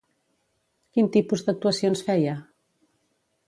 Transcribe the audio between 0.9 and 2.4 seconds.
Quin tipus d'actuacions feia?